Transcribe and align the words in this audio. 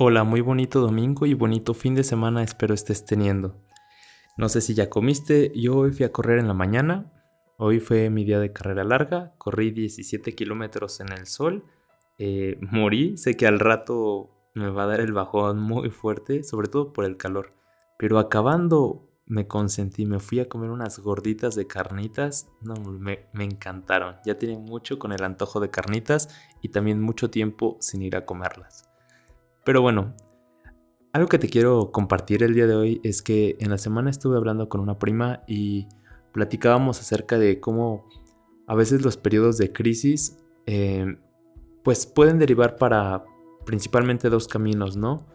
Hola, 0.00 0.22
muy 0.22 0.42
bonito 0.42 0.80
domingo 0.80 1.26
y 1.26 1.34
bonito 1.34 1.74
fin 1.74 1.96
de 1.96 2.04
semana 2.04 2.44
espero 2.44 2.72
estés 2.72 3.04
teniendo. 3.04 3.56
No 4.36 4.48
sé 4.48 4.60
si 4.60 4.72
ya 4.72 4.88
comiste, 4.88 5.50
yo 5.56 5.76
hoy 5.76 5.90
fui 5.90 6.04
a 6.06 6.12
correr 6.12 6.38
en 6.38 6.46
la 6.46 6.54
mañana, 6.54 7.10
hoy 7.56 7.80
fue 7.80 8.08
mi 8.08 8.24
día 8.24 8.38
de 8.38 8.52
carrera 8.52 8.84
larga, 8.84 9.34
corrí 9.38 9.72
17 9.72 10.36
kilómetros 10.36 11.00
en 11.00 11.10
el 11.10 11.26
sol, 11.26 11.64
eh, 12.16 12.60
morí, 12.60 13.16
sé 13.16 13.36
que 13.36 13.48
al 13.48 13.58
rato 13.58 14.30
me 14.54 14.70
va 14.70 14.84
a 14.84 14.86
dar 14.86 15.00
el 15.00 15.12
bajón 15.12 15.58
muy 15.58 15.90
fuerte, 15.90 16.44
sobre 16.44 16.68
todo 16.68 16.92
por 16.92 17.04
el 17.04 17.16
calor, 17.16 17.54
pero 17.98 18.20
acabando 18.20 19.10
me 19.26 19.48
consentí, 19.48 20.06
me 20.06 20.20
fui 20.20 20.38
a 20.38 20.48
comer 20.48 20.70
unas 20.70 21.00
gorditas 21.00 21.56
de 21.56 21.66
carnitas, 21.66 22.48
no, 22.62 22.74
me, 22.76 23.26
encantaron, 23.34 24.14
ya 24.24 24.38
tiene 24.38 24.58
mucho 24.58 24.96
con 25.00 25.10
el 25.10 25.24
antojo 25.24 25.58
de 25.58 25.70
carnitas 25.70 26.28
y 26.62 26.68
también 26.68 27.02
mucho 27.02 27.30
tiempo 27.30 27.78
sin 27.80 28.02
ir 28.02 28.14
a 28.14 28.24
comerlas. 28.24 28.87
Pero 29.68 29.82
bueno, 29.82 30.14
algo 31.12 31.28
que 31.28 31.38
te 31.38 31.46
quiero 31.46 31.92
compartir 31.92 32.42
el 32.42 32.54
día 32.54 32.66
de 32.66 32.74
hoy 32.74 33.00
es 33.04 33.20
que 33.20 33.58
en 33.60 33.68
la 33.68 33.76
semana 33.76 34.08
estuve 34.08 34.38
hablando 34.38 34.70
con 34.70 34.80
una 34.80 34.98
prima 34.98 35.42
y 35.46 35.88
platicábamos 36.32 37.00
acerca 37.00 37.38
de 37.38 37.60
cómo 37.60 38.08
a 38.66 38.74
veces 38.74 39.02
los 39.02 39.18
periodos 39.18 39.58
de 39.58 39.70
crisis 39.70 40.38
eh, 40.64 41.18
pues 41.84 42.06
pueden 42.06 42.38
derivar 42.38 42.76
para 42.76 43.26
principalmente 43.66 44.30
dos 44.30 44.48
caminos, 44.48 44.96
¿no? 44.96 45.26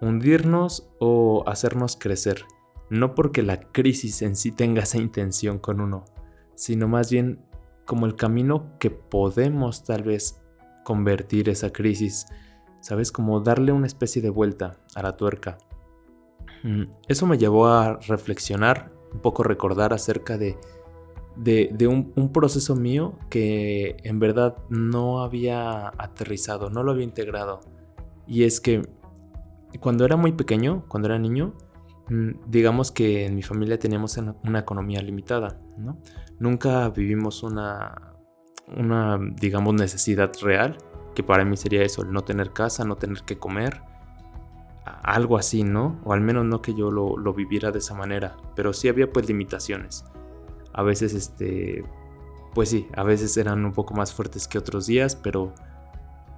Hundirnos 0.00 0.90
o 0.98 1.44
hacernos 1.46 1.96
crecer. 1.96 2.44
No 2.90 3.14
porque 3.14 3.44
la 3.44 3.60
crisis 3.60 4.20
en 4.22 4.34
sí 4.34 4.50
tenga 4.50 4.82
esa 4.82 4.98
intención 4.98 5.60
con 5.60 5.80
uno, 5.80 6.06
sino 6.56 6.88
más 6.88 7.08
bien 7.08 7.40
como 7.86 8.06
el 8.06 8.16
camino 8.16 8.76
que 8.80 8.90
podemos 8.90 9.84
tal 9.84 10.02
vez 10.02 10.42
convertir 10.82 11.48
esa 11.48 11.70
crisis 11.70 12.26
¿sabes? 12.80 13.12
Como 13.12 13.40
darle 13.40 13.72
una 13.72 13.86
especie 13.86 14.22
de 14.22 14.30
vuelta 14.30 14.78
a 14.94 15.02
la 15.02 15.16
tuerca. 15.16 15.58
Mm, 16.62 16.84
eso 17.08 17.26
me 17.26 17.38
llevó 17.38 17.68
a 17.68 17.98
reflexionar, 18.00 18.92
un 19.12 19.20
poco 19.20 19.42
recordar 19.42 19.92
acerca 19.92 20.36
de, 20.36 20.58
de, 21.36 21.86
un, 21.86 22.32
proceso 22.32 22.74
mío 22.74 23.18
que 23.30 23.96
en 24.02 24.18
verdad 24.18 24.56
no 24.68 25.22
había 25.22 25.88
aterrizado, 25.98 26.70
no 26.70 26.82
lo 26.82 26.92
había 26.92 27.04
integrado. 27.04 27.60
Y 28.26 28.44
es 28.44 28.60
que 28.60 28.82
cuando 29.80 30.04
era 30.04 30.16
muy 30.16 30.32
pequeño, 30.32 30.84
cuando 30.88 31.08
era 31.08 31.18
niño, 31.18 31.54
mm, 32.08 32.50
digamos 32.50 32.90
que 32.90 33.26
en 33.26 33.34
mi 33.34 33.42
familia 33.42 33.78
teníamos 33.78 34.18
una 34.42 34.58
economía 34.58 35.00
limitada, 35.00 35.60
¿no? 35.78 35.98
Nunca 36.38 36.88
vivimos 36.90 37.42
una, 37.42 38.14
una 38.76 39.18
digamos, 39.40 39.74
necesidad 39.74 40.32
real 40.42 40.78
que 41.18 41.24
para 41.24 41.44
mí 41.44 41.56
sería 41.56 41.82
eso, 41.82 42.02
el 42.02 42.12
no 42.12 42.22
tener 42.22 42.52
casa, 42.52 42.84
no 42.84 42.94
tener 42.94 43.24
que 43.24 43.40
comer, 43.40 43.82
algo 45.02 45.36
así, 45.36 45.64
¿no? 45.64 45.98
O 46.04 46.12
al 46.12 46.20
menos 46.20 46.44
no 46.44 46.62
que 46.62 46.74
yo 46.74 46.92
lo, 46.92 47.34
viviera 47.34 47.72
de 47.72 47.80
esa 47.80 47.92
manera, 47.92 48.36
pero 48.54 48.72
sí 48.72 48.88
había 48.88 49.12
pues 49.12 49.26
limitaciones. 49.26 50.04
A 50.72 50.84
veces, 50.84 51.14
este, 51.14 51.82
pues 52.54 52.68
sí, 52.68 52.86
a 52.94 53.02
veces 53.02 53.36
eran 53.36 53.64
un 53.64 53.72
poco 53.72 53.94
más 53.94 54.14
fuertes 54.14 54.46
que 54.46 54.58
otros 54.58 54.86
días, 54.86 55.16
pero, 55.16 55.52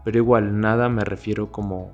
pero 0.03 0.17
igual 0.17 0.59
nada 0.61 0.89
me 0.89 1.05
refiero 1.05 1.53
como, 1.53 1.92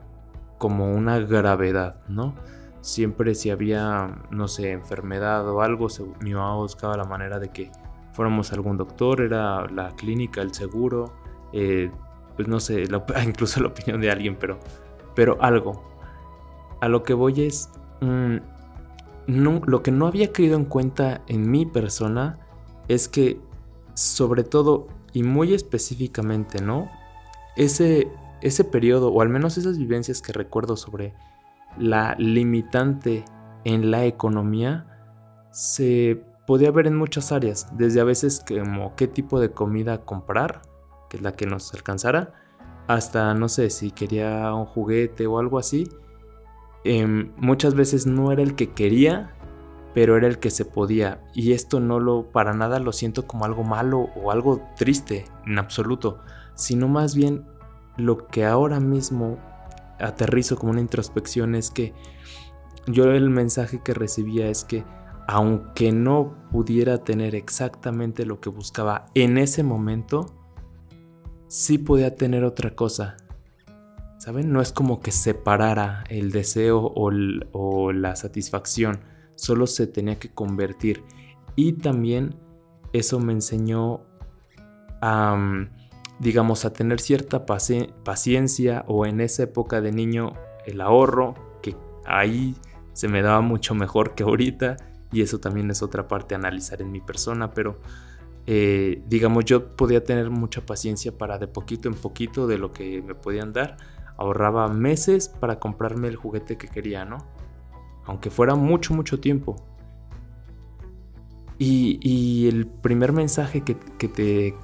como 0.57 0.93
una 0.93 1.19
gravedad, 1.19 1.97
¿no? 2.07 2.37
Siempre 2.83 3.35
si 3.35 3.51
había, 3.51 4.23
no 4.31 4.47
sé, 4.47 4.71
enfermedad 4.71 5.49
o 5.49 5.61
algo, 5.61 5.89
mi 6.21 6.35
mamá 6.35 6.55
buscaba 6.55 6.97
la 6.97 7.05
manera 7.05 7.41
de 7.41 7.49
que 7.49 7.73
fuéramos 8.13 8.53
a 8.53 8.55
algún 8.55 8.77
doctor, 8.77 9.23
era 9.23 9.67
la 9.67 9.91
clínica, 9.97 10.41
el 10.41 10.55
seguro, 10.55 11.13
eh, 11.53 11.91
pues 12.37 12.49
no 12.49 12.61
sé, 12.61 12.85
incluso 13.25 13.61
la 13.61 13.69
opinión 13.69 14.01
de 14.01 14.11
alguien, 14.11 14.37
pero, 14.39 14.59
pero 15.15 15.39
algo. 15.41 15.83
A 16.81 16.89
lo 16.89 17.03
que 17.03 17.15
voy 17.15 17.43
es, 17.43 17.71
mm, 18.01 18.37
lo 19.27 19.83
que 19.83 19.91
no 19.91 20.07
había 20.07 20.33
caído 20.33 20.57
en 20.57 20.67
cuenta 20.67 21.23
en 21.27 21.51
mi 21.51 21.67
persona 21.67 22.39
es 22.89 23.09
que, 23.09 23.41
sobre 23.95 24.45
todo 24.45 24.89
y 25.13 25.23
muy 25.23 25.55
específicamente, 25.55 26.63
¿no? 26.63 26.91
Ese, 27.57 28.09
ese 28.43 28.65
periodo, 28.65 29.11
o 29.11 29.23
al 29.23 29.31
menos 29.31 29.57
esas 29.57 29.79
vivencias 29.79 30.21
que 30.21 30.33
recuerdo 30.33 30.77
sobre 30.77 31.15
la 31.79 32.15
limitante 32.19 33.25
en 33.65 33.91
la 33.91 34.05
economía, 34.05 34.87
se 35.51 36.23
podía 36.47 36.71
ver 36.71 36.87
en 36.87 36.97
muchas 36.97 37.33
áreas, 37.33 37.67
desde 37.77 38.01
a 38.01 38.05
veces 38.05 38.45
como 38.47 38.95
qué 38.95 39.09
tipo 39.09 39.41
de 39.41 39.51
comida 39.51 40.05
comprar, 40.05 40.63
que 41.17 41.23
la 41.23 41.33
que 41.33 41.47
nos 41.47 41.73
alcanzara, 41.75 42.35
hasta 42.89 43.35
no 43.35 43.49
sé 43.49 43.71
si 43.71 43.91
quería 43.91 44.53
un 44.55 44.65
juguete 44.65 45.27
o 45.27 45.39
algo 45.39 45.59
así. 45.59 45.89
Em, 46.85 47.33
muchas 47.37 47.75
veces 47.75 48.07
no 48.07 48.31
era 48.31 48.43
el 48.43 48.55
que 48.55 48.73
quería, 48.73 49.35
pero 49.95 50.17
era 50.17 50.29
el 50.29 50.39
que 50.39 50.51
se 50.51 50.65
podía. 50.65 51.23
Y 51.35 51.53
esto 51.53 51.81
no 51.81 51.99
lo, 51.99 52.31
para 52.31 52.53
nada 52.53 52.79
lo 52.79 52.93
siento 52.93 53.27
como 53.27 53.45
algo 53.45 53.65
malo 53.65 54.11
o 54.15 54.31
algo 54.31 54.63
triste, 54.77 55.25
en 55.47 55.59
absoluto, 55.59 56.21
sino 56.55 56.89
más 56.89 57.15
bien 57.15 57.47
lo 57.97 58.27
que 58.29 58.45
ahora 58.45 58.79
mismo 58.79 59.39
aterrizo 59.99 60.57
como 60.57 60.73
una 60.73 60.81
introspección 60.81 61.55
es 61.55 61.71
que 61.71 61.95
yo 62.87 63.11
el 63.11 63.31
mensaje 63.31 63.81
que 63.83 63.95
recibía 63.95 64.49
es 64.49 64.65
que 64.65 64.85
aunque 65.27 65.91
no 65.91 66.35
pudiera 66.53 66.99
tener 66.99 67.35
exactamente 67.35 68.25
lo 68.25 68.41
que 68.41 68.49
buscaba 68.49 69.07
en 69.15 69.39
ese 69.39 69.65
momento, 69.65 70.27
sí 71.49 71.79
podía 71.79 72.15
tener 72.15 72.45
otra 72.45 72.75
cosa. 72.75 73.17
¿Saben? 74.19 74.53
No 74.53 74.61
es 74.61 74.73
como 74.73 75.01
que 75.01 75.13
separara 75.13 76.05
el 76.09 76.33
deseo 76.33 76.93
o, 76.95 77.93
la 77.93 78.17
satisfacción, 78.17 79.01
solo 79.35 79.67
se 79.67 79.87
tenía 79.87 80.19
que 80.19 80.31
convertir. 80.33 81.05
Y 81.55 81.75
también 81.75 82.35
eso 82.93 83.21
me 83.21 83.33
enseñó 83.33 84.01
a, 85.01 85.37
mm, 85.37 85.71
digamos, 86.19 86.65
a 86.65 86.73
tener 86.73 87.01
cierta 87.01 87.45
paciencia 87.47 88.85
o 88.89 89.07
en 89.07 89.21
esa 89.21 89.45
época 89.45 89.81
de 89.81 89.93
niño 89.93 90.33
el 90.65 90.81
ahorro, 90.81 91.35
que 91.63 91.77
ahí 92.07 92.57
se 92.95 93.09
me 93.09 93.23
daba 93.23 93.43
mucho 93.43 93.75
mejor 93.75 94.15
que 94.15 94.25
ahorita. 94.25 94.77
Y 95.13 95.23
eso 95.23 95.39
también 95.39 95.71
es 95.71 95.83
otra 95.83 96.09
parte 96.09 96.35
a 96.35 96.39
analizar 96.39 96.83
en 96.83 96.91
mi 96.91 97.01
persona, 97.01 97.53
pero 97.53 97.79
eh, 98.47 99.03
digamos, 99.09 99.45
yo 99.45 99.75
podía 99.75 100.05
tener 100.05 100.31
mucha 100.31 100.65
paciencia 100.65 101.17
para 101.19 101.39
de 101.39 101.49
poquito 101.49 101.89
en 101.89 101.95
poquito 101.95 102.47
de 102.47 102.59
lo 102.59 102.73
que 102.73 103.03
me 103.03 103.15
podían 103.15 103.53
dar. 103.53 103.77
Ahorraba 104.17 104.69
meses 104.69 105.29
para 105.29 105.59
comprarme 105.59 106.09
el 106.09 106.17
juguete 106.17 106.57
que 106.57 106.69
quería, 106.69 107.05
¿no? 107.05 107.19
Aunque 108.05 108.31
fuera 108.31 108.55
mucho, 108.55 108.95
mucho 108.95 109.19
tiempo. 109.19 109.57
Y, 111.59 112.47
el 112.49 112.67
primer 112.67 113.13
mensaje 113.13 113.63
que, 113.63 113.75
te 113.75 114.55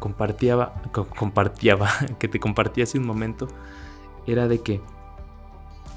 compartía, 0.00 0.72
compartía, 1.16 1.76
que 2.18 2.28
te 2.28 2.40
compartía 2.40 2.84
hace 2.84 2.98
un 2.98 3.06
momento, 3.06 3.46
era 4.26 4.48
de 4.48 4.60
que 4.60 4.80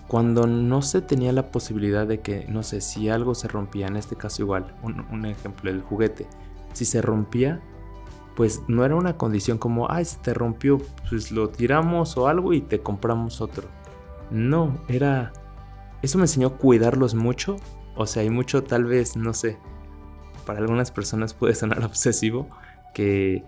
cuando 0.08 0.46
no 0.46 0.82
se 0.82 1.02
tenía 1.02 1.32
la 1.32 1.50
posibilidad 1.50 2.06
de 2.06 2.20
que, 2.20 2.46
no 2.50 2.62
sé, 2.62 2.82
si 2.82 3.10
algo 3.10 3.34
se 3.34 3.48
rompía, 3.48 3.88
en 3.88 3.96
este 3.96 4.18
caso 4.18 4.44
igual, 4.44 4.76
un 4.84 5.26
ejemplo, 5.26 5.72
el 5.72 5.82
juguete, 5.82 6.28
si 6.74 6.86
se 6.86 7.02
rompía, 7.02 7.62
pues 8.36 8.64
no 8.68 8.84
era 8.84 8.96
una 8.96 9.18
condición 9.18 9.58
como, 9.58 9.92
ay, 9.92 10.06
se 10.06 10.18
te 10.20 10.34
rompió, 10.34 10.80
pues 11.10 11.32
lo 11.32 11.50
tiramos 11.50 12.18
o 12.18 12.28
algo 12.28 12.54
y 12.54 12.62
te 12.62 12.82
compramos 12.82 13.42
otro. 13.42 13.68
No, 14.32 14.82
era... 14.88 15.34
Eso 16.02 16.18
me 16.18 16.26
enseñó 16.26 16.48
a 16.48 16.58
cuidarlos 16.58 17.16
mucho. 17.16 17.56
O 17.96 18.08
sea, 18.08 18.24
hay 18.24 18.30
mucho 18.30 18.64
tal 18.64 18.86
vez, 18.86 19.16
no 19.16 19.34
sé, 19.34 19.58
para 20.46 20.60
algunas 20.60 20.92
personas 20.92 21.34
puede 21.34 21.56
sonar 21.56 21.84
obsesivo, 21.86 22.48
que 22.94 23.44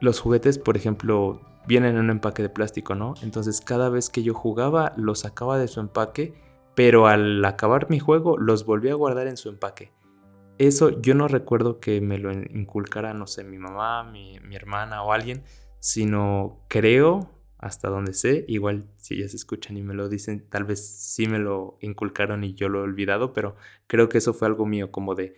los 0.00 0.20
juguetes, 0.20 0.58
por 0.58 0.76
ejemplo, 0.76 1.40
vienen 1.66 1.96
en 1.96 2.00
un 2.00 2.10
empaque 2.10 2.42
de 2.42 2.48
plástico, 2.48 2.94
¿no? 2.94 3.14
Entonces 3.22 3.60
cada 3.60 3.88
vez 3.88 4.08
que 4.08 4.22
yo 4.22 4.34
jugaba, 4.34 4.92
los 4.96 5.20
sacaba 5.20 5.58
de 5.58 5.68
su 5.68 5.80
empaque, 5.80 6.34
pero 6.74 7.06
al 7.06 7.44
acabar 7.44 7.90
mi 7.90 7.98
juego, 7.98 8.36
los 8.36 8.66
volví 8.66 8.88
a 8.90 8.94
guardar 8.94 9.26
en 9.26 9.36
su 9.36 9.48
empaque. 9.48 9.92
Eso 10.58 11.00
yo 11.00 11.14
no 11.14 11.28
recuerdo 11.28 11.80
que 11.80 12.00
me 12.00 12.18
lo 12.18 12.32
inculcara, 12.32 13.14
no 13.14 13.26
sé, 13.26 13.44
mi 13.44 13.58
mamá, 13.58 14.04
mi, 14.04 14.38
hermana 14.54 15.02
o 15.02 15.12
alguien, 15.12 15.42
sino 15.80 16.64
creo, 16.68 17.30
hasta 17.58 17.88
donde 17.88 18.14
sé, 18.14 18.44
igual 18.48 18.88
si 18.96 19.14
ellas 19.14 19.34
escuchan 19.34 19.76
y 19.76 19.82
me 19.82 19.94
lo 19.94 20.08
dicen, 20.08 20.48
tal 20.48 20.64
vez 20.64 20.86
sí 20.86 21.26
me 21.26 21.38
lo 21.38 21.78
inculcaron 21.80 22.44
y 22.44 22.54
yo 22.54 22.68
lo 22.68 22.80
he 22.80 22.82
olvidado, 22.82 23.32
pero 23.32 23.56
creo 23.86 24.08
que 24.08 24.18
eso 24.18 24.34
fue 24.34 24.48
algo 24.48 24.66
mío, 24.66 24.90
como 24.90 25.14
de, 25.14 25.36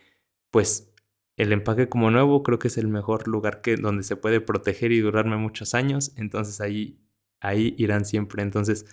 pues 0.50 0.92
el 1.36 1.52
empaque 1.52 1.88
como 1.88 2.10
nuevo 2.10 2.42
creo 2.42 2.58
que 2.58 2.68
es 2.68 2.78
el 2.78 2.88
mejor 2.88 3.28
lugar 3.28 3.60
que 3.60 3.76
donde 3.76 4.02
se 4.02 4.16
puede 4.16 4.40
proteger 4.40 4.92
y 4.92 5.00
durarme 5.00 5.36
muchos 5.36 5.74
años, 5.74 6.12
entonces 6.16 6.60
ahí 6.60 6.98
ahí 7.40 7.74
irán 7.78 8.04
siempre. 8.04 8.42
Entonces, 8.42 8.86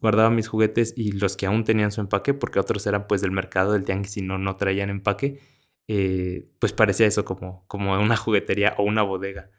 guardaba 0.00 0.30
mis 0.30 0.48
juguetes 0.48 0.94
y 0.96 1.12
los 1.12 1.36
que 1.36 1.46
aún 1.46 1.64
tenían 1.64 1.92
su 1.92 2.00
empaque, 2.00 2.34
porque 2.34 2.60
otros 2.60 2.86
eran 2.86 3.06
pues 3.06 3.20
del 3.20 3.30
mercado 3.30 3.72
del 3.72 3.84
tianguis 3.84 4.16
y 4.16 4.22
no, 4.22 4.38
no 4.38 4.56
traían 4.56 4.90
empaque, 4.90 5.40
eh, 5.88 6.48
pues 6.58 6.72
parecía 6.72 7.06
eso 7.06 7.24
como, 7.24 7.64
como 7.68 7.94
una 8.00 8.16
juguetería 8.16 8.74
o 8.78 8.84
una 8.84 9.02
bodega. 9.02 9.50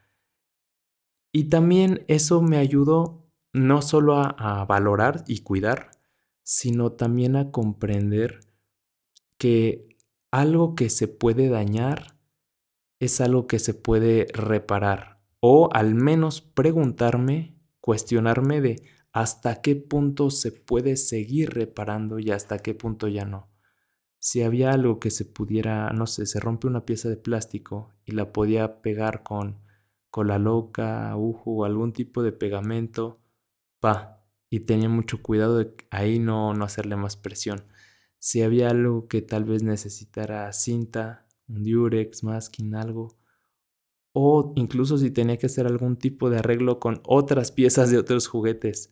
Y 1.32 1.44
también 1.44 2.04
eso 2.08 2.42
me 2.42 2.58
ayudó 2.58 3.24
no 3.52 3.82
solo 3.82 4.16
a, 4.16 4.64
valorar 4.66 5.24
y 5.26 5.40
cuidar, 5.40 5.90
sino 6.42 6.92
también 6.92 7.36
a 7.36 7.50
comprender 7.50 8.40
que 9.38 9.88
algo 10.30 10.74
que 10.74 10.90
se 10.90 11.08
puede 11.08 11.48
dañar 11.48 12.18
es 13.00 13.20
algo 13.20 13.46
que 13.46 13.58
se 13.58 13.74
puede 13.74 14.26
reparar 14.32 15.20
o 15.40 15.68
al 15.72 15.94
menos 15.94 16.40
preguntarme, 16.40 17.54
cuestionarme 17.80 18.60
de 18.60 18.82
hasta 19.14 19.62
qué 19.62 19.76
punto 19.76 20.28
se 20.30 20.50
puede 20.50 20.96
seguir 20.96 21.50
reparando 21.50 22.18
y 22.18 22.32
hasta 22.32 22.58
qué 22.58 22.74
punto 22.74 23.06
ya 23.06 23.24
no. 23.24 23.48
Si 24.18 24.42
había 24.42 24.72
algo 24.72 24.98
que 24.98 25.12
se 25.12 25.24
pudiera, 25.24 25.90
no 25.90 26.08
sé, 26.08 26.26
se 26.26 26.40
rompe 26.40 26.66
una 26.66 26.84
pieza 26.84 27.08
de 27.08 27.16
plástico 27.16 27.92
y 28.04 28.12
la 28.12 28.32
podía 28.32 28.82
pegar 28.82 29.22
con 29.22 29.60
cola 30.10 30.40
loca, 30.40 31.12
agujo 31.12 31.52
o 31.52 31.64
algún 31.64 31.92
tipo 31.92 32.24
de 32.24 32.32
pegamento, 32.32 33.20
pa, 33.80 34.26
y 34.50 34.60
tenía 34.60 34.88
mucho 34.88 35.22
cuidado 35.22 35.58
de 35.58 35.74
ahí 35.90 36.18
no, 36.18 36.52
no 36.54 36.64
hacerle 36.64 36.96
más 36.96 37.16
presión. 37.16 37.64
Si 38.18 38.42
había 38.42 38.70
algo 38.70 39.06
que 39.06 39.22
tal 39.22 39.44
vez 39.44 39.62
necesitara 39.62 40.52
cinta, 40.52 41.28
un 41.48 41.62
diurex, 41.62 42.24
masking, 42.24 42.74
algo, 42.74 43.16
o 44.12 44.52
incluso 44.56 44.98
si 44.98 45.10
tenía 45.12 45.36
que 45.36 45.46
hacer 45.46 45.66
algún 45.66 45.96
tipo 45.96 46.30
de 46.30 46.38
arreglo 46.38 46.80
con 46.80 47.00
otras 47.04 47.52
piezas 47.52 47.90
de 47.90 47.98
otros 47.98 48.26
juguetes. 48.28 48.90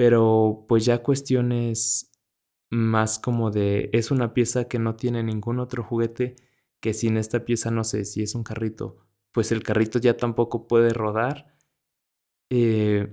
Pero 0.00 0.64
pues 0.66 0.86
ya 0.86 1.02
cuestiones 1.02 2.10
más 2.70 3.18
como 3.18 3.50
de 3.50 3.90
es 3.92 4.10
una 4.10 4.32
pieza 4.32 4.66
que 4.66 4.78
no 4.78 4.96
tiene 4.96 5.22
ningún 5.22 5.60
otro 5.60 5.82
juguete 5.84 6.36
que 6.80 6.94
sin 6.94 7.18
esta 7.18 7.44
pieza 7.44 7.70
no 7.70 7.84
sé 7.84 8.06
si 8.06 8.22
es 8.22 8.34
un 8.34 8.44
carrito 8.44 8.96
pues 9.32 9.52
el 9.52 9.62
carrito 9.62 9.98
ya 9.98 10.16
tampoco 10.16 10.66
puede 10.66 10.92
rodar. 10.92 11.54
Eh, 12.50 13.10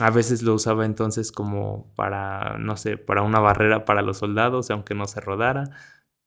a 0.00 0.10
veces 0.10 0.42
lo 0.42 0.54
usaba 0.54 0.84
entonces 0.86 1.30
como 1.32 1.92
para, 1.94 2.58
no 2.58 2.76
sé, 2.76 2.98
para 2.98 3.22
una 3.22 3.40
barrera 3.40 3.84
para 3.84 4.02
los 4.02 4.18
soldados, 4.18 4.70
aunque 4.70 4.94
no 4.94 5.06
se 5.06 5.20
rodara. 5.20 5.64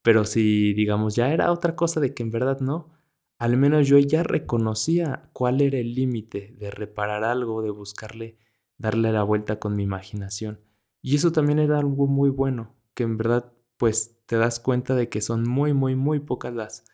Pero 0.01 0.25
si, 0.25 0.73
digamos, 0.73 1.15
ya 1.15 1.31
era 1.33 1.51
otra 1.51 1.75
cosa 1.75 1.99
de 1.99 2.13
que 2.13 2.23
en 2.23 2.31
verdad 2.31 2.59
no, 2.61 2.91
al 3.39 3.57
menos 3.57 3.87
yo 3.87 3.97
ya 3.99 4.23
reconocía 4.23 5.29
cuál 5.33 5.61
era 5.61 5.77
el 5.79 5.93
límite 5.95 6.55
de 6.57 6.71
reparar 6.71 7.23
algo, 7.23 7.61
de 7.61 7.71
buscarle, 7.71 8.37
darle 8.77 9.11
la 9.11 9.23
vuelta 9.23 9.59
con 9.59 9.75
mi 9.75 9.83
imaginación. 9.83 10.61
Y 11.01 11.15
eso 11.15 11.31
también 11.31 11.59
era 11.59 11.79
algo 11.79 12.07
muy 12.07 12.29
bueno, 12.29 12.75
que 12.93 13.03
en 13.03 13.17
verdad, 13.17 13.53
pues 13.77 14.17
te 14.25 14.37
das 14.37 14.59
cuenta 14.59 14.95
de 14.95 15.09
que 15.09 15.21
son 15.21 15.43
muy, 15.43 15.73
muy, 15.73 15.95
muy 15.95 16.19
pocas 16.19 16.53
las 16.53 16.85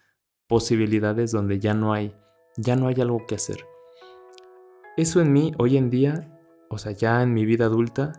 posibilidades 0.47 1.31
donde 1.31 1.59
ya 1.59 1.74
no 1.74 1.94
hay 1.94 2.15
ya 2.57 2.75
no 2.75 2.88
hay 2.88 3.00
algo 3.01 3.25
que 3.25 3.35
hacer. 3.35 3.65
Eso 4.97 5.21
en 5.21 5.33
mí 5.33 5.53
hoy 5.57 5.77
en 5.77 5.89
día, 5.89 6.39
o 6.69 6.77
sea, 6.77 6.91
ya 6.91 7.21
en 7.21 7.33
mi 7.33 7.45
vida 7.45 7.65
adulta, 7.65 8.13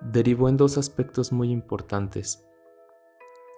derivó 0.00 0.48
en 0.48 0.56
dos 0.56 0.78
aspectos 0.78 1.32
muy 1.32 1.50
importantes. 1.50 2.46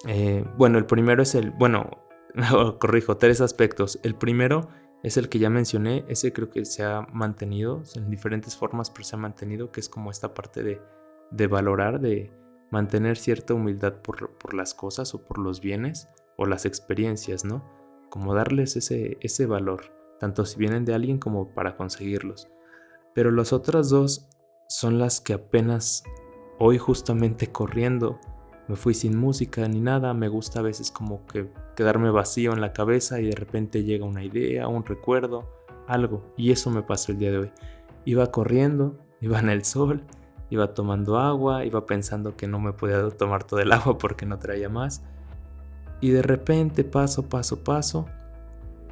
Eh, 0.06 0.44
bueno, 0.56 0.78
el 0.78 0.86
primero 0.86 1.22
es 1.22 1.34
el, 1.34 1.50
bueno, 1.50 1.90
corrijo, 2.80 3.16
tres 3.18 3.40
aspectos. 3.40 3.98
El 4.02 4.14
primero 4.14 4.68
es 5.02 5.16
el 5.16 5.28
que 5.28 5.38
ya 5.38 5.50
mencioné, 5.50 6.04
ese 6.08 6.32
creo 6.32 6.50
que 6.50 6.64
se 6.64 6.84
ha 6.84 7.02
mantenido 7.12 7.82
en 7.94 8.10
diferentes 8.10 8.56
formas, 8.56 8.90
pero 8.90 9.04
se 9.04 9.16
ha 9.16 9.18
mantenido, 9.18 9.70
que 9.70 9.80
es 9.80 9.88
como 9.88 10.10
esta 10.10 10.34
parte 10.34 10.62
de, 10.62 10.80
de 11.30 11.46
valorar, 11.46 12.00
de 12.00 12.32
mantener 12.70 13.16
cierta 13.16 13.54
humildad 13.54 14.00
por, 14.02 14.36
por 14.38 14.54
las 14.54 14.74
cosas 14.74 15.14
o 15.14 15.24
por 15.26 15.38
los 15.38 15.60
bienes 15.60 16.08
o 16.36 16.46
las 16.46 16.66
experiencias, 16.66 17.44
¿no? 17.44 17.64
Como 18.10 18.34
darles 18.34 18.76
ese, 18.76 19.18
ese 19.20 19.46
valor 19.46 19.96
tanto 20.18 20.44
si 20.44 20.58
vienen 20.58 20.84
de 20.84 20.94
alguien 20.94 21.18
como 21.18 21.54
para 21.54 21.76
conseguirlos. 21.76 22.48
Pero 23.14 23.30
las 23.30 23.52
otras 23.52 23.90
dos 23.90 24.28
son 24.68 24.98
las 24.98 25.20
que 25.20 25.34
apenas 25.34 26.02
hoy 26.58 26.78
justamente 26.78 27.52
corriendo 27.52 28.18
me 28.68 28.76
fui 28.76 28.94
sin 28.94 29.16
música 29.16 29.66
ni 29.68 29.80
nada, 29.80 30.12
me 30.14 30.28
gusta 30.28 30.60
a 30.60 30.62
veces 30.62 30.90
como 30.90 31.24
que 31.26 31.50
quedarme 31.76 32.10
vacío 32.10 32.52
en 32.52 32.60
la 32.60 32.72
cabeza 32.72 33.20
y 33.20 33.26
de 33.26 33.36
repente 33.36 33.84
llega 33.84 34.04
una 34.04 34.24
idea, 34.24 34.68
un 34.68 34.84
recuerdo, 34.84 35.48
algo, 35.86 36.32
y 36.36 36.50
eso 36.50 36.70
me 36.70 36.82
pasó 36.82 37.12
el 37.12 37.18
día 37.18 37.30
de 37.30 37.38
hoy. 37.38 37.52
Iba 38.04 38.30
corriendo, 38.30 38.98
iba 39.20 39.38
en 39.38 39.50
el 39.50 39.64
sol, 39.64 40.02
iba 40.50 40.74
tomando 40.74 41.18
agua, 41.18 41.64
iba 41.64 41.86
pensando 41.86 42.36
que 42.36 42.46
no 42.46 42.58
me 42.58 42.72
podía 42.72 43.08
tomar 43.10 43.44
todo 43.44 43.60
el 43.60 43.72
agua 43.72 43.98
porque 43.98 44.26
no 44.26 44.38
traía 44.38 44.68
más, 44.68 45.04
y 46.00 46.10
de 46.10 46.22
repente 46.22 46.84
paso, 46.84 47.28
paso, 47.28 47.62
paso, 47.62 48.06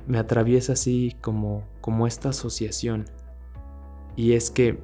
me 0.06 0.18
atraviesa 0.18 0.74
así 0.74 1.16
como, 1.20 1.64
como 1.80 2.06
esta 2.06 2.30
asociación. 2.30 3.06
Y 4.16 4.32
es 4.32 4.50
que 4.50 4.82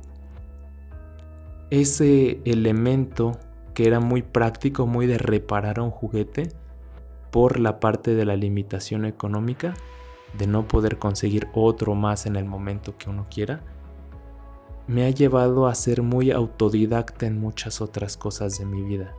ese 1.71 2.41
elemento 2.45 3.39
que 3.75 3.87
era 3.87 4.01
muy 4.01 4.23
práctico, 4.23 4.87
muy 4.87 5.07
de 5.07 5.19
reparar 5.19 5.81
un 5.81 5.91
juguete, 5.91 6.53
por 7.31 7.61
la 7.61 7.79
parte 7.79 8.15
de 8.15 8.25
la 8.25 8.37
limitación 8.37 9.05
económica, 9.05 9.75
de 10.37 10.47
no 10.47 10.67
poder 10.67 10.99
conseguir 10.99 11.49
otro 11.55 11.95
más 11.95 12.27
en 12.27 12.37
el 12.37 12.45
momento 12.45 12.97
que 12.99 13.11
uno 13.11 13.27
quiera, 13.31 13.61
me 14.87 15.05
ha 15.05 15.11
llevado 15.11 15.67
a 15.67 15.75
ser 15.75 16.03
muy 16.03 16.31
autodidacta 16.31 17.27
en 17.27 17.41
muchas 17.41 17.81
otras 17.81 18.17
cosas 18.17 18.59
de 18.59 18.67
mi 18.67 18.83
vida 18.83 19.15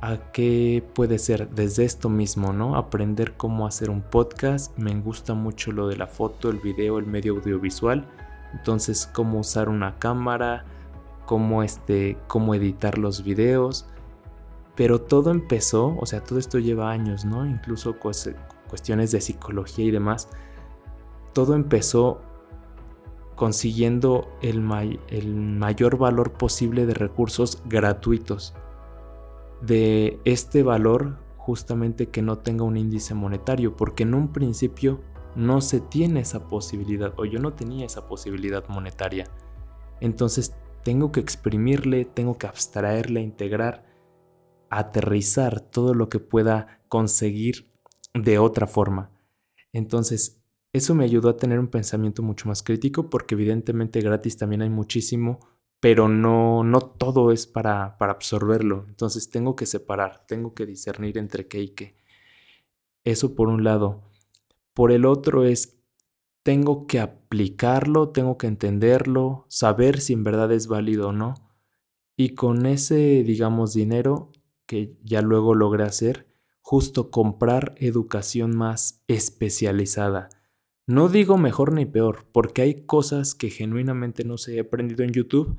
a 0.00 0.16
qué 0.32 0.82
puede 0.94 1.18
ser 1.18 1.50
desde 1.50 1.84
esto 1.84 2.08
mismo, 2.08 2.52
¿no? 2.52 2.76
Aprender 2.76 3.34
cómo 3.36 3.66
hacer 3.66 3.90
un 3.90 4.02
podcast. 4.02 4.76
Me 4.78 4.94
gusta 4.98 5.34
mucho 5.34 5.72
lo 5.72 5.88
de 5.88 5.96
la 5.96 6.06
foto, 6.06 6.48
el 6.48 6.58
video, 6.58 6.98
el 6.98 7.06
medio 7.06 7.34
audiovisual. 7.34 8.06
Entonces, 8.54 9.06
cómo 9.06 9.40
usar 9.40 9.68
una 9.68 9.98
cámara, 9.98 10.64
cómo 11.30 11.62
este, 11.62 12.18
cómo 12.26 12.56
editar 12.56 12.98
los 12.98 13.22
videos. 13.22 13.86
Pero 14.74 15.00
todo 15.00 15.30
empezó, 15.30 15.96
o 15.96 16.04
sea, 16.04 16.24
todo 16.24 16.40
esto 16.40 16.58
lleva 16.58 16.90
años, 16.90 17.24
¿no? 17.24 17.46
Incluso 17.46 18.00
cuestiones 18.00 19.12
de 19.12 19.20
psicología 19.20 19.84
y 19.84 19.92
demás. 19.92 20.28
Todo 21.32 21.54
empezó 21.54 22.20
consiguiendo 23.36 24.28
el, 24.42 24.68
el 25.06 25.36
mayor 25.36 25.98
valor 25.98 26.32
posible 26.32 26.84
de 26.84 26.94
recursos 26.94 27.62
gratuitos 27.64 28.52
de 29.62 30.18
este 30.24 30.64
valor 30.64 31.16
justamente 31.36 32.08
que 32.08 32.22
no 32.22 32.38
tenga 32.38 32.64
un 32.64 32.76
índice 32.76 33.14
monetario, 33.14 33.76
porque 33.76 34.02
en 34.02 34.14
un 34.14 34.32
principio 34.32 35.00
no 35.36 35.60
se 35.60 35.78
tiene 35.78 36.20
esa 36.22 36.48
posibilidad 36.48 37.14
o 37.18 37.24
yo 37.24 37.38
no 37.38 37.52
tenía 37.52 37.86
esa 37.86 38.08
posibilidad 38.08 38.66
monetaria. 38.68 39.28
Entonces 40.00 40.56
tengo 40.82 41.12
que 41.12 41.20
exprimirle, 41.20 42.04
tengo 42.04 42.38
que 42.38 42.46
abstraerle, 42.46 43.20
integrar, 43.20 43.84
aterrizar 44.70 45.60
todo 45.60 45.94
lo 45.94 46.08
que 46.08 46.18
pueda 46.18 46.80
conseguir 46.88 47.72
de 48.14 48.38
otra 48.38 48.66
forma. 48.66 49.10
Entonces, 49.72 50.42
eso 50.72 50.94
me 50.94 51.04
ayudó 51.04 51.30
a 51.30 51.36
tener 51.36 51.58
un 51.58 51.68
pensamiento 51.68 52.22
mucho 52.22 52.48
más 52.48 52.62
crítico 52.62 53.10
porque 53.10 53.34
evidentemente 53.34 54.00
gratis 54.00 54.36
también 54.36 54.62
hay 54.62 54.70
muchísimo 54.70 55.40
pero 55.80 56.08
no, 56.08 56.62
no 56.62 56.80
todo 56.80 57.32
es 57.32 57.46
para, 57.46 57.96
para 57.96 58.12
absorberlo. 58.12 58.84
Entonces 58.86 59.30
tengo 59.30 59.56
que 59.56 59.66
separar, 59.66 60.26
tengo 60.26 60.54
que 60.54 60.66
discernir 60.66 61.16
entre 61.16 61.48
qué 61.48 61.60
y 61.62 61.68
qué. 61.70 61.96
Eso 63.02 63.34
por 63.34 63.48
un 63.48 63.64
lado. 63.64 64.02
Por 64.74 64.92
el 64.92 65.06
otro 65.06 65.44
es, 65.44 65.79
tengo 66.42 66.86
que 66.86 67.00
aplicarlo, 67.00 68.10
tengo 68.10 68.38
que 68.38 68.46
entenderlo, 68.46 69.46
saber 69.48 70.00
si 70.00 70.14
en 70.14 70.24
verdad 70.24 70.52
es 70.52 70.66
válido 70.66 71.08
o 71.08 71.12
no. 71.12 71.34
Y 72.16 72.34
con 72.34 72.66
ese, 72.66 73.22
digamos, 73.24 73.74
dinero 73.74 74.32
que 74.66 74.96
ya 75.02 75.22
luego 75.22 75.54
logré 75.54 75.84
hacer, 75.84 76.28
justo 76.60 77.10
comprar 77.10 77.74
educación 77.78 78.56
más 78.56 79.02
especializada. 79.08 80.28
No 80.86 81.08
digo 81.08 81.38
mejor 81.38 81.72
ni 81.72 81.86
peor, 81.86 82.26
porque 82.32 82.62
hay 82.62 82.84
cosas 82.86 83.34
que 83.34 83.50
genuinamente 83.50 84.24
no 84.24 84.38
se 84.38 84.56
he 84.56 84.60
aprendido 84.60 85.04
en 85.04 85.12
YouTube 85.12 85.58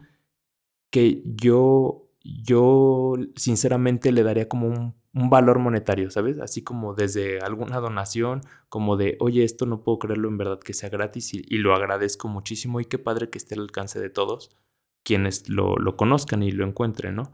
que 0.91 1.23
yo, 1.25 2.09
yo 2.23 3.15
sinceramente 3.35 4.11
le 4.11 4.23
daría 4.23 4.49
como 4.49 4.67
un, 4.67 5.00
valor 5.13 5.59
monetario, 5.59 6.09
¿sabes? 6.09 6.39
Así 6.39 6.63
como 6.63 6.93
desde 6.93 7.39
alguna 7.39 7.79
donación, 7.79 8.41
como 8.69 8.97
de, 8.97 9.17
oye, 9.19 9.43
esto 9.43 9.65
no 9.65 9.83
puedo 9.83 9.99
creerlo 9.99 10.29
en 10.29 10.37
verdad 10.37 10.59
que 10.59 10.73
sea 10.73 10.89
gratis 10.89 11.33
y, 11.33 11.57
lo 11.57 11.75
agradezco 11.75 12.27
muchísimo 12.27 12.79
y 12.79 12.85
qué 12.85 12.97
padre 12.97 13.29
que 13.29 13.37
esté 13.37 13.55
al 13.55 13.61
alcance 13.61 13.99
de 13.99 14.09
todos 14.09 14.55
quienes 15.03 15.49
lo, 15.49 15.75
lo 15.77 15.97
conozcan 15.97 16.43
y 16.43 16.51
lo 16.51 16.65
encuentren, 16.65 17.15
¿no? 17.15 17.33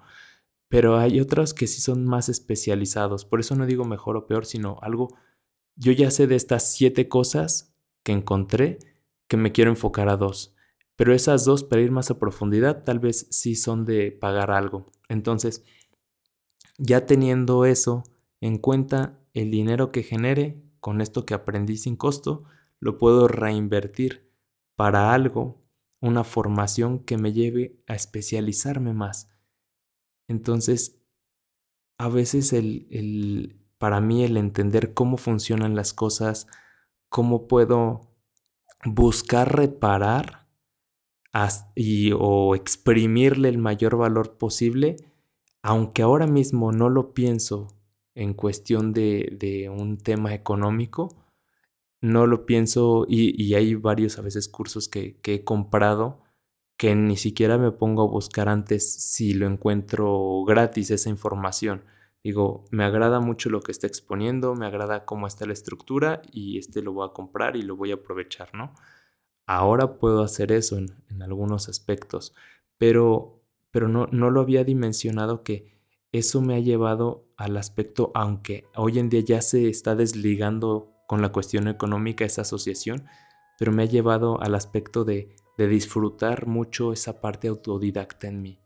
Pero 0.69 0.98
hay 0.98 1.19
otros 1.19 1.53
que 1.53 1.67
sí 1.67 1.81
son 1.81 2.05
más 2.05 2.29
especializados, 2.29 3.25
por 3.25 3.39
eso 3.39 3.55
no 3.55 3.65
digo 3.65 3.86
mejor 3.86 4.17
o 4.17 4.25
peor, 4.25 4.46
sino 4.46 4.79
algo, 4.81 5.10
yo 5.75 5.91
ya 5.91 6.12
sé 6.12 6.27
de 6.27 6.36
estas 6.36 6.72
siete 6.72 7.07
cosas 7.07 7.75
que 8.03 8.12
encontré 8.13 8.79
que 9.27 9.38
me 9.38 9.51
quiero 9.51 9.72
enfocar 9.72 10.10
a 10.10 10.17
dos. 10.17 10.55
Pero 10.96 11.13
esas 11.13 11.46
dos, 11.46 11.63
para 11.63 11.81
ir 11.81 11.91
más 11.91 12.10
a 12.10 12.17
profundidad, 12.17 12.84
tal 12.84 13.00
vez 13.00 13.27
sí 13.29 13.55
son 13.55 13.86
de 13.86 14.12
pagar 14.12 14.50
algo. 14.50 14.91
Entonces, 15.10 15.63
ya 16.77 17.05
teniendo 17.05 17.65
eso 17.65 18.03
en 18.41 18.57
cuenta, 18.57 19.19
el 19.34 19.51
dinero 19.51 19.91
que 19.91 20.03
genere 20.03 20.63
con 20.79 21.01
esto 21.01 21.25
que 21.25 21.34
aprendí 21.34 21.77
sin 21.77 21.96
costo, 21.96 22.43
lo 22.79 22.98
puedo 22.98 23.27
reinvertir 23.27 24.31
para 24.75 25.13
algo 25.13 25.62
una 26.00 26.24
formación 26.24 27.00
que 27.00 27.17
me 27.17 27.34
lleve 27.34 27.81
a 27.88 27.96
especializarme 27.96 28.93
más. 28.93 29.29
Entonces, 30.27 31.01
a 31.98 32.10
veces 32.10 32.53
el, 32.53 32.88
el, 32.91 33.60
para 33.77 34.01
mí 34.01 34.24
el 34.24 34.38
entender 34.38 34.93
cómo 34.93 35.17
funcionan 35.17 35.75
las 35.75 35.93
cosas, 35.93 36.48
cómo 37.10 37.48
puedo 37.48 38.01
buscar 38.86 39.55
reparar 39.55 40.48
y, 41.75 42.12
o 42.17 42.55
exprimirle 42.55 43.50
el 43.50 43.57
mayor 43.57 43.98
valor 43.98 44.38
posible, 44.38 44.96
aunque 45.62 46.02
ahora 46.02 46.28
mismo 46.28 46.72
no 46.72 46.90
lo 46.90 47.14
pienso 47.14 47.68
en 48.16 48.34
cuestión 48.34 48.94
de, 48.94 49.70
un 49.72 49.98
tema 49.98 50.34
económico, 50.34 51.16
no 52.02 52.26
lo 52.28 52.46
pienso 52.46 53.06
y, 53.08 53.54
hay 53.54 53.76
varios 53.76 54.18
a 54.18 54.22
veces 54.22 54.48
cursos 54.50 54.88
que, 54.88 55.20
he 55.24 55.44
comprado 55.44 56.24
que 56.78 56.96
ni 56.96 57.18
siquiera 57.18 57.58
me 57.58 57.72
pongo 57.72 58.04
a 58.04 58.08
buscar 58.08 58.50
antes 58.50 58.92
si 58.92 59.34
lo 59.34 59.48
encuentro 59.48 60.44
gratis 60.46 60.92
esa 60.92 61.10
información. 61.10 61.84
Digo, 62.24 62.66
me 62.72 62.84
agrada 62.84 63.20
mucho 63.20 63.50
lo 63.50 63.62
que 63.62 63.72
está 63.72 63.88
exponiendo, 63.88 64.56
me 64.56 64.68
agrada 64.68 65.06
cómo 65.06 65.28
está 65.28 65.46
la 65.46 65.54
estructura 65.54 66.22
y 66.32 66.58
este 66.60 66.82
lo 66.82 66.94
voy 66.94 67.08
a 67.08 67.14
comprar 67.14 67.56
y 67.56 67.62
lo 67.64 67.76
voy 67.76 67.92
a 67.92 67.96
aprovechar, 67.96 68.54
¿no? 68.54 68.74
Ahora 69.48 69.98
puedo 69.98 70.24
hacer 70.24 70.52
eso 70.52 70.78
en 70.78 71.22
algunos 71.22 71.70
aspectos, 71.70 72.36
pero, 72.78 73.37
pero 73.72 73.88
no, 73.88 74.08
no 74.12 74.30
lo 74.30 74.42
había 74.42 74.64
dimensionado 74.64 75.44
que 75.44 75.78
eso 76.12 76.42
me 76.42 76.56
ha 76.56 76.60
llevado 76.60 77.26
al 77.38 77.58
aspecto, 77.58 78.12
aunque 78.16 78.66
hoy 78.76 79.00
en 79.00 79.10
día 79.10 79.22
ya 79.22 79.42
se 79.42 79.70
está 79.70 79.96
desligando 79.96 80.94
con 81.08 81.22
la 81.22 81.32
cuestión 81.32 81.68
económica 81.68 82.26
esa 82.26 82.42
asociación, 82.42 83.06
pero 83.60 83.72
me 83.72 83.84
ha 83.84 83.88
llevado 83.88 84.42
al 84.42 84.56
aspecto 84.56 85.04
de, 85.04 85.36
de 85.58 85.68
disfrutar 85.68 86.48
mucho 86.48 86.94
esa 86.94 87.22
parte 87.22 87.48
autodidacta 87.48 88.28
en 88.28 88.42
mí, 88.42 88.60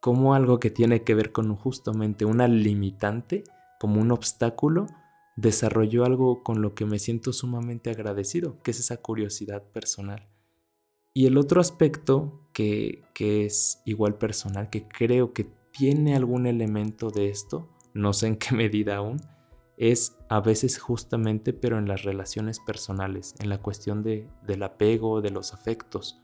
como 0.00 0.34
algo 0.34 0.60
que 0.60 0.70
tiene 0.70 1.02
que 1.02 1.14
ver 1.14 1.32
con 1.32 1.54
justamente 1.56 2.24
una 2.24 2.48
limitante, 2.48 3.44
como 3.80 4.00
un 4.00 4.12
obstáculo, 4.12 4.86
desarrolló 5.36 6.04
algo 6.04 6.42
con 6.42 6.62
lo 6.62 6.74
que 6.74 6.84
me 6.84 6.98
siento 6.98 7.32
sumamente 7.32 7.90
agradecido, 7.90 8.62
que 8.62 8.70
es 8.70 8.80
esa 8.80 8.98
curiosidad 8.98 9.62
personal. 9.72 10.28
Y 11.12 11.26
el 11.26 11.38
otro 11.38 11.60
aspecto 11.60 12.43
que, 12.54 13.02
es 13.18 13.82
igual 13.84 14.16
personal, 14.16 14.70
que 14.70 14.88
creo 14.88 15.34
que 15.34 15.46
tiene 15.72 16.16
algún 16.16 16.46
elemento 16.46 17.10
de 17.10 17.28
esto, 17.28 17.68
no 17.92 18.14
sé 18.14 18.28
en 18.28 18.36
qué 18.36 18.54
medida 18.54 18.96
aún, 18.96 19.20
es 19.76 20.16
a 20.28 20.40
veces 20.40 20.78
justamente, 20.78 21.52
pero 21.52 21.78
en 21.78 21.88
las 21.88 22.04
relaciones 22.04 22.60
personales, 22.60 23.34
en 23.40 23.48
la 23.48 23.58
cuestión 23.58 24.02
de, 24.02 24.28
del 24.46 24.62
apego, 24.62 25.20
de 25.20 25.30
los 25.30 25.52
afectos. 25.52 26.22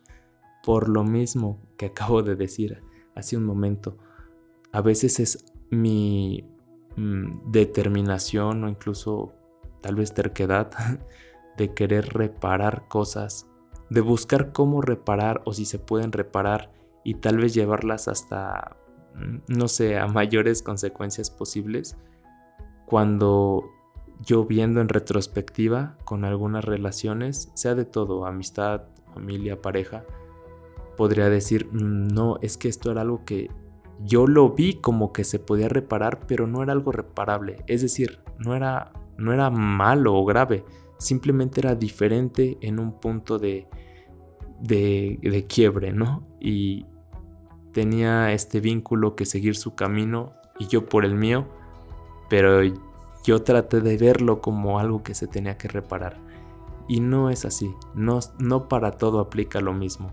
Por 0.63 0.89
lo 0.89 1.03
mismo 1.03 1.61
que 1.77 1.87
acabo 1.87 2.23
de 2.23 2.37
decir 2.37 2.81
hace 3.17 3.37
un 3.37 3.45
momento, 3.45 3.99
a 4.71 4.83
veces 4.83 5.19
es 5.19 5.53
mi 5.69 6.49
mm, 6.97 7.51
determinación 7.51 8.63
o 8.63 8.69
incluso 8.69 9.35
tal 9.81 9.97
vez 9.97 10.15
terquedad 10.15 10.71
de 11.57 11.75
querer 11.75 12.15
reparar 12.15 12.87
cosas, 12.87 13.50
de 13.91 14.01
buscar 14.01 14.53
cómo 14.53 14.81
reparar 14.81 15.43
o 15.45 15.53
si 15.53 15.65
se 15.65 15.79
pueden 15.79 16.13
reparar 16.13 16.73
y 17.05 17.15
tal 17.15 17.39
vez 17.39 17.53
llevarlas 17.53 18.09
hasta, 18.09 18.77
mm, 19.15 19.57
no 19.59 19.69
sé, 19.69 19.99
a 19.99 20.07
mayores 20.09 20.63
consecuencias 20.63 21.31
posibles 21.31 21.97
cuando 22.87 23.71
yo 24.25 24.45
viendo 24.45 24.81
en 24.81 24.89
retrospectiva 24.89 25.97
con 26.05 26.25
algunas 26.25 26.65
relaciones, 26.65 27.51
sea 27.55 27.75
de 27.75 27.85
todo, 27.85 28.27
amistad, 28.27 28.83
familia, 29.15 29.61
pareja, 29.61 30.05
podría 30.97 31.29
decir, 31.29 31.67
mm, 31.67 32.09
no, 32.09 32.39
es 32.43 32.57
que 32.57 32.69
esto 32.69 32.91
era 32.91 33.01
algo 33.01 33.25
que 33.25 33.51
yo 34.03 34.27
lo 34.27 34.51
vi 34.51 34.75
como 34.75 35.13
que 35.13 35.25
se 35.25 35.39
podía 35.39 35.69
reparar, 35.69 36.21
pero 36.27 36.47
no 36.47 36.63
era 36.63 36.73
algo 36.73 36.93
reparable. 36.93 37.65
Es 37.67 37.83
decir, 37.83 38.21
no 38.39 38.55
era, 38.55 38.93
no 39.19 39.33
era 39.33 39.51
malo 39.51 40.15
o 40.15 40.25
grave, 40.25 40.65
simplemente 40.99 41.61
era 41.61 41.75
diferente 41.75 42.59
en 42.61 42.79
un 42.79 43.01
punto 43.01 43.39
de, 43.39 43.69
de, 44.61 45.47
quiebre, 45.49 45.93
¿no? 45.93 46.27
Y 46.41 46.87
tenía 47.73 48.33
este 48.33 48.61
vínculo 48.61 49.17
que 49.17 49.27
seguir 49.27 49.57
su 49.57 49.75
camino 49.75 50.33
y 50.59 50.67
yo 50.67 50.87
por 50.87 51.05
el 51.05 51.15
mío 51.15 51.47
pero 52.31 52.63
yo 53.25 53.43
traté 53.43 53.83
de 53.83 53.99
verlo 53.99 54.41
como 54.41 54.79
algo 54.79 55.03
que 55.03 55.15
se 55.15 55.27
tenía 55.27 55.59
que 55.59 55.69
reparar. 55.69 56.17
Y 56.89 57.01
no 57.01 57.29
es 57.29 57.45
así, 57.45 57.75
no, 57.95 58.21
no 58.39 58.69
para 58.69 58.93
todo 58.93 59.19
aplica 59.19 59.61
lo 59.61 59.75
mismo. 59.75 60.13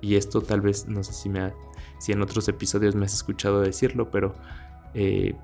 Y 0.00 0.14
esto 0.14 0.40
tal 0.40 0.60
vez, 0.60 0.86
no 0.86 1.02
sé 1.02 1.12
si, 1.12 1.28
me 1.28 1.52
si 1.98 2.12
en 2.12 2.22
otros 2.22 2.48
episodios 2.48 2.94
me 2.94 3.06
has 3.06 3.14
escuchado 3.14 3.60
decirlo, 3.60 4.10
pero 4.10 4.34
eh, 4.94 5.34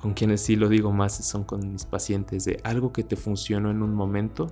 con 0.00 0.12
quienes 0.12 0.42
sí 0.42 0.54
lo 0.54 0.68
digo 0.68 0.92
más 0.92 1.14
son 1.14 1.44
con 1.44 1.72
mis 1.72 1.86
pacientes, 1.86 2.44
de 2.44 2.60
algo 2.62 2.92
que 2.92 3.02
te 3.02 3.16
funcionó 3.16 3.70
en 3.70 3.82
un 3.82 3.94
momento, 3.94 4.48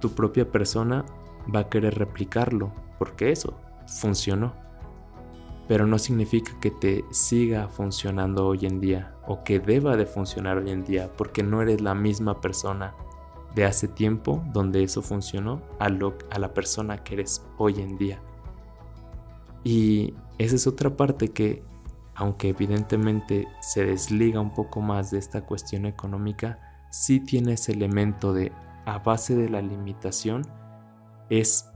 tu 0.00 0.10
propia 0.10 0.50
persona 0.50 1.04
va 1.54 1.60
a 1.60 1.68
querer 1.68 1.98
replicarlo, 1.98 2.72
porque 2.98 3.30
eso 3.30 3.54
funcionó 3.86 4.68
pero 5.68 5.86
no 5.86 5.98
significa 5.98 6.58
que 6.60 6.70
te 6.70 7.04
siga 7.10 7.68
funcionando 7.68 8.46
hoy 8.46 8.64
en 8.64 8.80
día 8.80 9.14
o 9.26 9.44
que 9.44 9.60
deba 9.60 9.96
de 9.96 10.06
funcionar 10.06 10.56
hoy 10.56 10.70
en 10.70 10.82
día 10.82 11.12
porque 11.14 11.42
no 11.42 11.60
eres 11.60 11.82
la 11.82 11.94
misma 11.94 12.40
persona 12.40 12.94
de 13.54 13.66
hace 13.66 13.86
tiempo 13.86 14.42
donde 14.52 14.82
eso 14.82 15.02
funcionó 15.02 15.62
a, 15.78 15.90
lo, 15.90 16.16
a 16.30 16.38
la 16.38 16.54
persona 16.54 17.04
que 17.04 17.14
eres 17.14 17.44
hoy 17.58 17.80
en 17.80 17.98
día. 17.98 18.18
Y 19.62 20.14
esa 20.38 20.56
es 20.56 20.66
otra 20.66 20.96
parte 20.96 21.28
que, 21.28 21.62
aunque 22.14 22.48
evidentemente 22.48 23.46
se 23.60 23.84
desliga 23.84 24.40
un 24.40 24.54
poco 24.54 24.80
más 24.80 25.10
de 25.10 25.18
esta 25.18 25.42
cuestión 25.42 25.84
económica, 25.84 26.86
sí 26.90 27.20
tiene 27.20 27.54
ese 27.54 27.72
elemento 27.72 28.32
de, 28.32 28.52
a 28.86 29.00
base 29.00 29.36
de 29.36 29.50
la 29.50 29.60
limitación, 29.60 30.42
es 31.30 31.70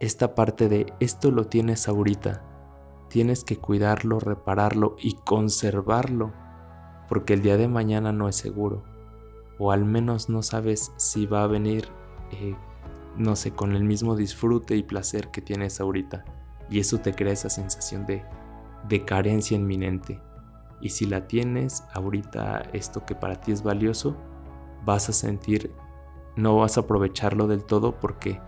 esta 0.00 0.34
parte 0.34 0.68
de 0.68 0.92
esto 0.98 1.30
lo 1.30 1.46
tienes 1.46 1.88
ahorita, 1.88 2.42
tienes 3.08 3.44
que 3.44 3.58
cuidarlo, 3.58 4.18
repararlo 4.18 4.96
y 4.98 5.14
conservarlo, 5.14 6.32
porque 7.08 7.34
el 7.34 7.42
día 7.42 7.56
de 7.56 7.68
mañana 7.68 8.12
no 8.12 8.28
es 8.28 8.34
seguro, 8.34 8.82
o 9.58 9.70
al 9.70 9.84
menos 9.84 10.28
no 10.28 10.42
sabes 10.42 10.92
si 10.96 11.26
va 11.26 11.44
a 11.44 11.46
venir, 11.46 11.88
eh, 12.32 12.56
no 13.16 13.36
sé, 13.36 13.52
con 13.52 13.76
el 13.76 13.84
mismo 13.84 14.16
disfrute 14.16 14.74
y 14.74 14.82
placer 14.82 15.30
que 15.30 15.40
tienes 15.40 15.80
ahorita, 15.80 16.24
y 16.68 16.80
eso 16.80 16.98
te 16.98 17.14
crea 17.14 17.34
esa 17.34 17.50
sensación 17.50 18.04
de, 18.06 18.24
de 18.88 19.04
carencia 19.04 19.56
inminente. 19.56 20.20
Y 20.80 20.88
si 20.88 21.06
la 21.06 21.28
tienes 21.28 21.84
ahorita, 21.92 22.62
esto 22.72 23.06
que 23.06 23.14
para 23.14 23.40
ti 23.40 23.52
es 23.52 23.62
valioso, 23.62 24.16
vas 24.84 25.08
a 25.08 25.12
sentir, 25.12 25.70
no 26.36 26.56
vas 26.56 26.76
a 26.76 26.82
aprovecharlo 26.82 27.46
del 27.46 27.64
todo 27.64 27.98
porque 28.00 28.40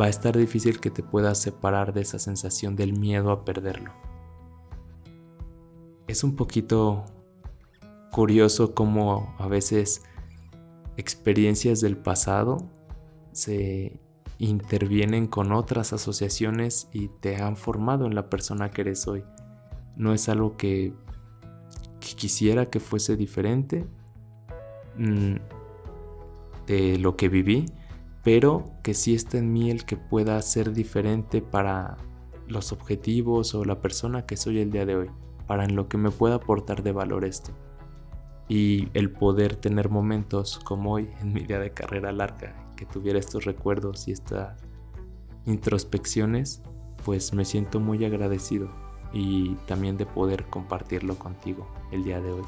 va 0.00 0.06
a 0.06 0.08
estar 0.08 0.36
difícil 0.36 0.80
que 0.80 0.90
te 0.90 1.02
puedas 1.02 1.38
separar 1.38 1.92
de 1.92 2.02
esa 2.02 2.18
sensación 2.18 2.76
del 2.76 2.98
miedo 2.98 3.30
a 3.30 3.44
perderlo. 3.44 3.92
Es 6.06 6.24
un 6.24 6.36
poquito 6.36 7.04
curioso 8.10 8.74
cómo 8.74 9.34
a 9.38 9.48
veces 9.48 10.02
experiencias 10.96 11.80
del 11.80 11.96
pasado 11.96 12.58
se 13.32 14.00
intervienen 14.38 15.26
con 15.26 15.52
otras 15.52 15.92
asociaciones 15.92 16.88
y 16.92 17.08
te 17.08 17.42
han 17.42 17.56
formado 17.56 18.06
en 18.06 18.14
la 18.14 18.28
persona 18.28 18.70
que 18.70 18.82
eres 18.82 19.06
hoy. 19.06 19.24
No 19.96 20.12
es 20.12 20.28
algo 20.28 20.56
que, 20.56 20.92
quisiera 21.98 22.66
que 22.66 22.80
fuese 22.80 23.16
diferente 23.16 23.86
mm, 24.98 25.36
de 26.66 26.98
lo 26.98 27.16
que 27.16 27.28
viví, 27.28 27.66
pero 28.22 28.64
que 28.82 28.94
sí 28.94 29.14
está 29.14 29.38
en 29.38 29.52
mí 29.52 29.70
el 29.70 29.84
que 29.84 29.96
pueda 29.96 30.40
ser 30.42 30.72
diferente 30.72 31.42
para 31.42 31.98
los 32.48 32.72
objetivos 32.72 33.54
o 33.54 33.64
la 33.64 33.80
persona 33.80 34.26
que 34.26 34.36
soy 34.36 34.60
el 34.60 34.70
día 34.70 34.86
de 34.86 34.96
hoy, 34.96 35.10
para 35.46 35.64
en 35.64 35.76
lo 35.76 35.88
que 35.88 35.98
me 35.98 36.10
pueda 36.10 36.36
aportar 36.36 36.82
de 36.82 36.92
valor 36.92 37.24
esto. 37.24 37.52
Y 38.48 38.88
el 38.94 39.10
poder 39.10 39.56
tener 39.56 39.88
momentos 39.88 40.58
como 40.58 40.92
hoy 40.92 41.10
en 41.20 41.32
mi 41.32 41.40
día 41.40 41.58
de 41.58 41.72
carrera 41.72 42.12
larga, 42.12 42.72
que 42.76 42.86
tuviera 42.86 43.18
estos 43.18 43.44
recuerdos 43.44 44.08
y 44.08 44.12
estas 44.12 44.58
introspecciones, 45.46 46.62
pues 47.04 47.32
me 47.34 47.44
siento 47.44 47.80
muy 47.80 48.04
agradecido 48.04 48.68
y 49.12 49.54
también 49.66 49.96
de 49.96 50.06
poder 50.06 50.46
compartirlo 50.46 51.16
contigo 51.18 51.66
el 51.92 52.04
día 52.04 52.20
de 52.20 52.32
hoy. 52.32 52.44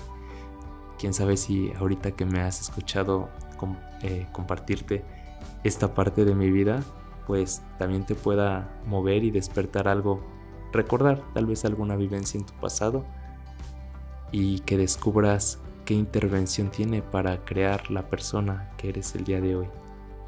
Quién 0.99 1.13
sabe 1.13 1.37
si 1.37 1.73
ahorita 1.79 2.13
que 2.13 2.25
me 2.25 2.41
has 2.41 2.61
escuchado 2.61 3.29
eh, 4.03 4.27
compartirte 4.33 5.05
esta 5.65 5.95
parte 5.95 6.25
de 6.25 6.35
mi 6.35 6.51
vida 6.51 6.83
pues 7.27 7.63
también 7.79 8.07
te 8.07 8.15
pueda 8.15 8.71
mover 8.87 9.25
y 9.25 9.31
despertar 9.31 9.89
algo, 9.89 10.23
recordar 10.73 11.23
tal 11.35 11.47
vez 11.47 11.65
alguna 11.65 11.97
vivencia 11.97 12.39
en 12.39 12.47
tu 12.47 12.55
pasado 12.55 13.05
y 14.31 14.61
que 14.61 14.77
descubras 14.77 15.61
qué 15.85 15.95
intervención 15.95 16.71
tiene 16.71 17.03
para 17.03 17.45
crear 17.45 17.91
la 17.91 18.09
persona 18.09 18.71
que 18.77 18.91
eres 18.91 19.15
el 19.15 19.25
día 19.25 19.41
de 19.41 19.57
hoy. 19.57 19.69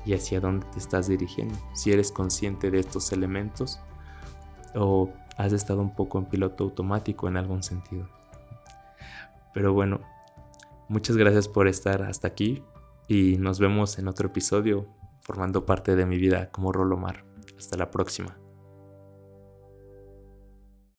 y 0.04 0.14
hacia 0.14 0.40
dónde 0.40 0.64
te 0.72 0.78
estás 0.78 1.06
dirigiendo. 1.06 1.54
Si 1.74 1.92
eres 1.92 2.12
consciente 2.12 2.70
de 2.70 2.78
estos 2.78 3.12
elementos 3.12 3.78
o 4.74 5.10
has 5.36 5.52
estado 5.52 5.82
un 5.82 5.94
poco 5.94 6.18
en 6.18 6.24
piloto 6.24 6.64
automático 6.64 7.28
en 7.28 7.36
algún 7.36 7.62
sentido. 7.62 8.08
Pero 9.52 9.74
bueno, 9.74 10.00
muchas 10.88 11.16
gracias 11.16 11.46
por 11.46 11.68
estar 11.68 12.02
hasta 12.02 12.28
aquí 12.28 12.62
y 13.08 13.38
nos 13.38 13.58
vemos 13.58 13.98
en 13.98 14.06
otro 14.06 14.28
episodio 14.28 14.94
formando 15.20 15.66
parte 15.66 15.96
de 15.96 16.06
mi 16.06 16.18
vida 16.18 16.50
como 16.50 16.72
Rolomar. 16.72 17.24
Hasta 17.58 17.76
la 17.76 17.90
próxima. 17.90 18.38